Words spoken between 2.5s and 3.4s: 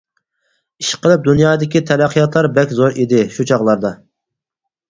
بەك زور ئىدى